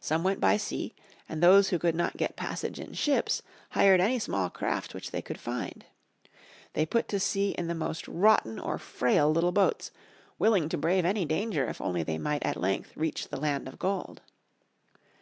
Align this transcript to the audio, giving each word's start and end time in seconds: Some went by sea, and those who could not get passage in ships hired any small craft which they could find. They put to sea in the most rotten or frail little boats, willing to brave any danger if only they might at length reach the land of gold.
Some 0.00 0.22
went 0.24 0.40
by 0.40 0.56
sea, 0.56 0.94
and 1.28 1.42
those 1.42 1.68
who 1.68 1.78
could 1.78 1.94
not 1.94 2.16
get 2.16 2.36
passage 2.36 2.80
in 2.80 2.94
ships 2.94 3.42
hired 3.72 4.00
any 4.00 4.18
small 4.18 4.48
craft 4.48 4.94
which 4.94 5.10
they 5.10 5.20
could 5.20 5.38
find. 5.38 5.84
They 6.72 6.86
put 6.86 7.06
to 7.08 7.20
sea 7.20 7.50
in 7.50 7.66
the 7.66 7.74
most 7.74 8.08
rotten 8.08 8.58
or 8.58 8.78
frail 8.78 9.30
little 9.30 9.52
boats, 9.52 9.90
willing 10.38 10.70
to 10.70 10.78
brave 10.78 11.04
any 11.04 11.26
danger 11.26 11.68
if 11.68 11.82
only 11.82 12.02
they 12.02 12.16
might 12.16 12.44
at 12.44 12.56
length 12.56 12.96
reach 12.96 13.28
the 13.28 13.36
land 13.38 13.68
of 13.68 13.78
gold. 13.78 14.22